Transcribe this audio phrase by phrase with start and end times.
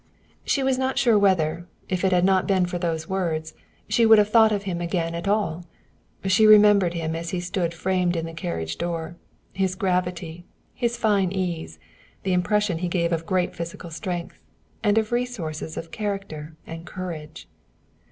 [0.43, 3.53] She was not sure whether, if it had not been for those words,
[3.87, 5.63] she would have thought of him again at all.
[6.25, 9.15] She remembered him as he stood framed in the carriage door
[9.53, 10.43] his gravity,
[10.73, 11.77] his fine ease,
[12.23, 14.41] the impression he gave of great physical strength,
[14.83, 17.47] and of resources of character and courage.